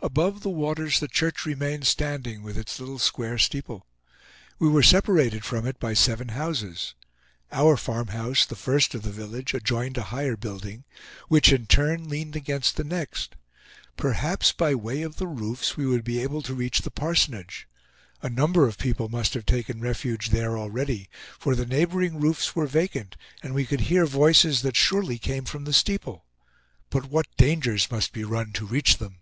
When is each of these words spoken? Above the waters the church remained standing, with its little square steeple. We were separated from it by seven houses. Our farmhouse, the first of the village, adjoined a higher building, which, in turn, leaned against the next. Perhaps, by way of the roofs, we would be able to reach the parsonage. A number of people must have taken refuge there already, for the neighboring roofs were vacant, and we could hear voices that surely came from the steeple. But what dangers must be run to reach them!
Above 0.00 0.42
the 0.44 0.48
waters 0.48 1.00
the 1.00 1.08
church 1.08 1.44
remained 1.44 1.84
standing, 1.84 2.44
with 2.44 2.56
its 2.56 2.78
little 2.78 3.00
square 3.00 3.36
steeple. 3.36 3.84
We 4.60 4.68
were 4.68 4.82
separated 4.84 5.44
from 5.44 5.66
it 5.66 5.80
by 5.80 5.94
seven 5.94 6.28
houses. 6.28 6.94
Our 7.50 7.76
farmhouse, 7.76 8.46
the 8.46 8.54
first 8.54 8.94
of 8.94 9.02
the 9.02 9.10
village, 9.10 9.54
adjoined 9.54 9.98
a 9.98 10.04
higher 10.14 10.36
building, 10.36 10.84
which, 11.26 11.52
in 11.52 11.66
turn, 11.66 12.08
leaned 12.08 12.36
against 12.36 12.76
the 12.76 12.84
next. 12.84 13.34
Perhaps, 13.96 14.52
by 14.52 14.72
way 14.72 15.02
of 15.02 15.16
the 15.16 15.26
roofs, 15.26 15.76
we 15.76 15.84
would 15.84 16.04
be 16.04 16.22
able 16.22 16.42
to 16.42 16.54
reach 16.54 16.82
the 16.82 16.92
parsonage. 16.92 17.66
A 18.22 18.30
number 18.30 18.68
of 18.68 18.78
people 18.78 19.08
must 19.08 19.34
have 19.34 19.46
taken 19.46 19.80
refuge 19.80 20.28
there 20.28 20.56
already, 20.56 21.10
for 21.40 21.56
the 21.56 21.66
neighboring 21.66 22.20
roofs 22.20 22.54
were 22.54 22.68
vacant, 22.68 23.16
and 23.42 23.52
we 23.52 23.66
could 23.66 23.80
hear 23.80 24.06
voices 24.06 24.62
that 24.62 24.76
surely 24.76 25.18
came 25.18 25.44
from 25.44 25.64
the 25.64 25.72
steeple. 25.72 26.24
But 26.88 27.06
what 27.10 27.26
dangers 27.36 27.90
must 27.90 28.12
be 28.12 28.22
run 28.22 28.52
to 28.52 28.64
reach 28.64 28.98
them! 28.98 29.16